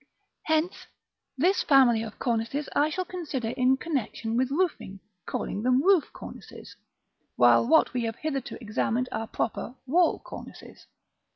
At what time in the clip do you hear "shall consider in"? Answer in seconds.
2.89-3.77